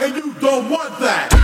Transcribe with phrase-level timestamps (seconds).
[0.00, 1.39] and you don't want that.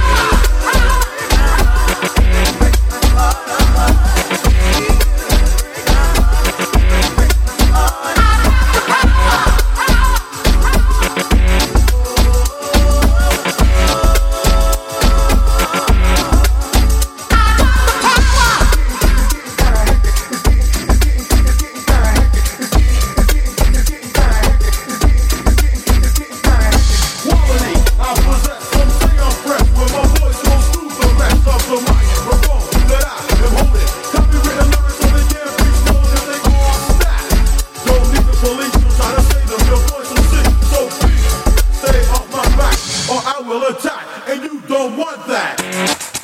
[45.36, 46.16] that.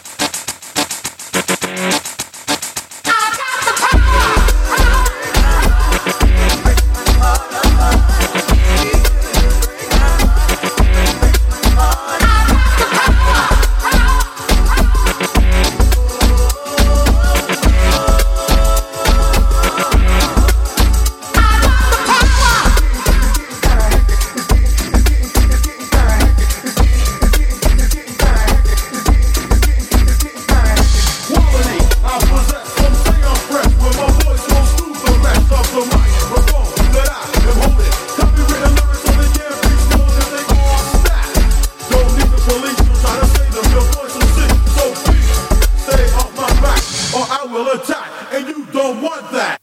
[47.53, 49.62] will attack, and you don't want that.